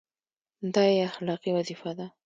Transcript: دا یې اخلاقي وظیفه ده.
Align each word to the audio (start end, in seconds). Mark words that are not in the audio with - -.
دا 0.73 0.83
یې 0.93 0.97
اخلاقي 1.09 1.49
وظیفه 1.57 1.91
ده. 1.97 2.05